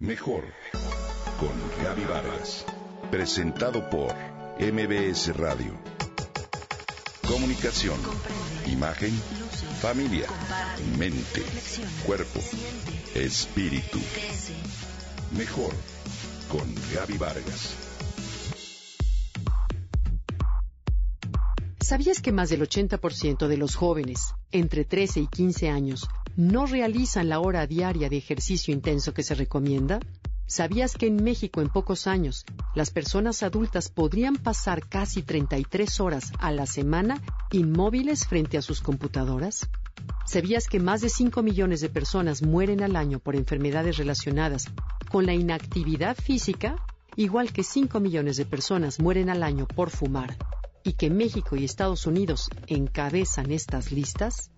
[0.00, 0.44] Mejor
[1.40, 2.64] con Gaby Vargas.
[3.10, 4.14] Presentado por
[4.60, 5.76] MBS Radio.
[7.26, 7.98] Comunicación,
[8.66, 9.10] imagen,
[9.80, 10.28] familia,
[10.96, 11.42] mente,
[12.06, 12.38] cuerpo,
[13.16, 13.98] espíritu.
[15.36, 15.74] Mejor
[16.48, 17.74] con Gaby Vargas.
[21.80, 26.08] ¿Sabías que más del 80% de los jóvenes entre 13 y 15 años
[26.38, 29.98] no realizan la hora diaria de ejercicio intenso que se recomienda?
[30.46, 32.44] ¿Sabías que en México en pocos años
[32.76, 37.20] las personas adultas podrían pasar casi 33 horas a la semana
[37.50, 39.68] inmóviles frente a sus computadoras?
[40.26, 44.66] ¿Sabías que más de 5 millones de personas mueren al año por enfermedades relacionadas
[45.10, 46.76] con la inactividad física?
[47.16, 50.36] Igual que 5 millones de personas mueren al año por fumar
[50.84, 54.52] y que México y Estados Unidos encabezan estas listas?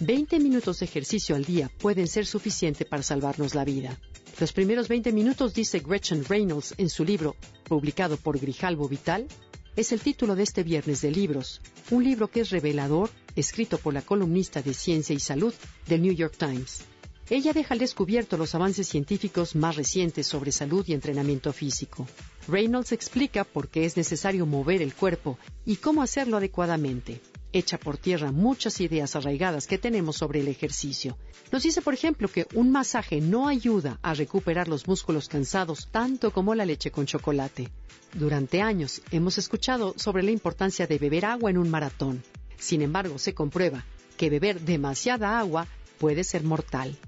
[0.00, 3.98] 20 minutos de ejercicio al día pueden ser suficiente para salvarnos la vida.
[4.38, 7.34] Los primeros 20 minutos, dice Gretchen Reynolds en su libro,
[7.64, 9.26] publicado por Grijalbo Vital,
[9.74, 13.92] es el título de este viernes de libros, un libro que es revelador, escrito por
[13.92, 15.52] la columnista de Ciencia y Salud
[15.88, 16.82] del New York Times.
[17.28, 22.06] Ella deja al descubierto los avances científicos más recientes sobre salud y entrenamiento físico.
[22.46, 27.20] Reynolds explica por qué es necesario mover el cuerpo y cómo hacerlo adecuadamente.
[27.52, 31.16] Echa por tierra muchas ideas arraigadas que tenemos sobre el ejercicio.
[31.50, 36.30] Nos dice, por ejemplo, que un masaje no ayuda a recuperar los músculos cansados tanto
[36.30, 37.70] como la leche con chocolate.
[38.12, 42.22] Durante años hemos escuchado sobre la importancia de beber agua en un maratón.
[42.58, 43.84] Sin embargo, se comprueba
[44.18, 45.66] que beber demasiada agua
[45.98, 46.98] puede ser mortal.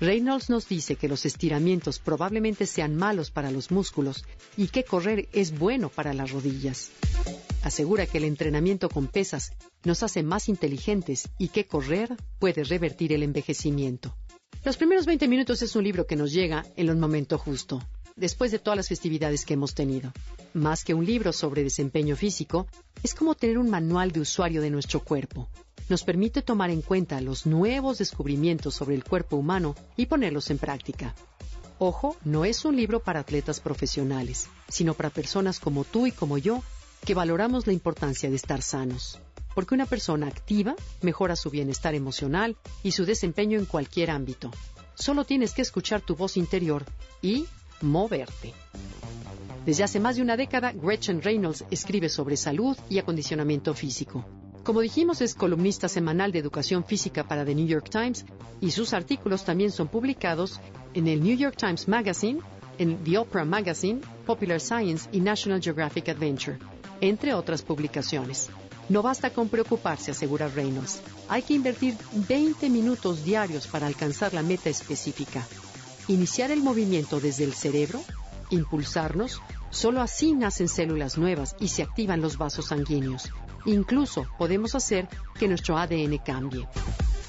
[0.00, 4.24] Reynolds nos dice que los estiramientos probablemente sean malos para los músculos
[4.56, 6.90] y que correr es bueno para las rodillas.
[7.62, 9.52] Asegura que el entrenamiento con pesas
[9.84, 14.16] nos hace más inteligentes y que correr puede revertir el envejecimiento.
[14.64, 17.82] Los primeros 20 minutos es un libro que nos llega en el momento justo,
[18.16, 20.12] después de todas las festividades que hemos tenido.
[20.54, 22.66] Más que un libro sobre desempeño físico,
[23.02, 25.48] es como tener un manual de usuario de nuestro cuerpo,
[25.88, 30.58] nos permite tomar en cuenta los nuevos descubrimientos sobre el cuerpo humano y ponerlos en
[30.58, 31.14] práctica.
[31.78, 36.38] Ojo, no es un libro para atletas profesionales, sino para personas como tú y como
[36.38, 36.62] yo
[37.04, 39.20] que valoramos la importancia de estar sanos.
[39.54, 44.50] Porque una persona activa mejora su bienestar emocional y su desempeño en cualquier ámbito.
[44.94, 46.84] Solo tienes que escuchar tu voz interior
[47.20, 47.46] y
[47.80, 48.54] moverte.
[49.66, 54.24] Desde hace más de una década, Gretchen Reynolds escribe sobre salud y acondicionamiento físico.
[54.64, 58.24] Como dijimos, es columnista semanal de educación física para The New York Times
[58.60, 60.60] y sus artículos también son publicados
[60.94, 62.40] en el New York Times Magazine,
[62.82, 66.58] en The Oprah Magazine, Popular Science y National Geographic Adventure,
[67.00, 68.50] entre otras publicaciones.
[68.88, 71.00] No basta con preocuparse, asegura Reynolds.
[71.28, 71.94] Hay que invertir
[72.28, 75.46] 20 minutos diarios para alcanzar la meta específica.
[76.08, 78.02] Iniciar el movimiento desde el cerebro,
[78.50, 83.30] impulsarnos, solo así nacen células nuevas y se activan los vasos sanguíneos.
[83.64, 86.66] Incluso podemos hacer que nuestro ADN cambie.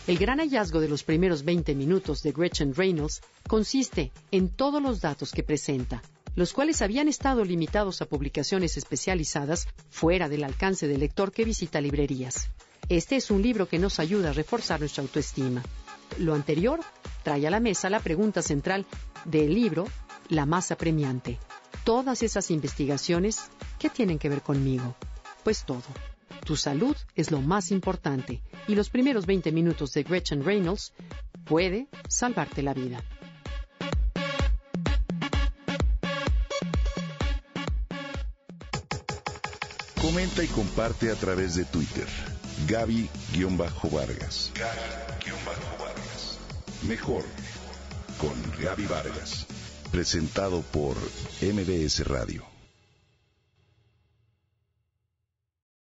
[0.05, 4.99] El gran hallazgo de los primeros 20 minutos de Gretchen Reynolds consiste en todos los
[4.99, 6.01] datos que presenta,
[6.35, 11.79] los cuales habían estado limitados a publicaciones especializadas fuera del alcance del lector que visita
[11.79, 12.49] librerías.
[12.89, 15.63] Este es un libro que nos ayuda a reforzar nuestra autoestima.
[16.19, 16.81] Lo anterior
[17.23, 18.85] trae a la mesa la pregunta central
[19.23, 19.87] del libro,
[20.27, 21.39] La masa premiante.
[21.85, 23.39] Todas esas investigaciones,
[23.79, 24.97] ¿qué tienen que ver conmigo?
[25.45, 25.83] Pues todo.
[26.45, 30.93] Tu salud es lo más importante y los primeros 20 minutos de Gretchen Reynolds
[31.45, 33.03] puede salvarte la vida.
[40.01, 42.07] Comenta y comparte a través de Twitter.
[42.67, 44.51] Gaby-Vargas.
[44.53, 46.37] Gaby-Vargas.
[46.87, 47.23] Mejor
[48.17, 49.45] con Gaby Vargas.
[49.91, 50.95] Presentado por
[51.41, 52.52] MBS Radio.